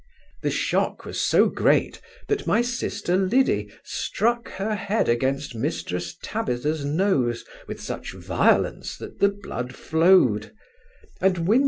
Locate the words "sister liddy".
2.63-3.69